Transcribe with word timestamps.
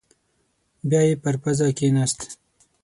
بيايې 0.89 1.15
پر 1.23 1.35
پزه 1.43 1.67
کېناست. 1.77 2.19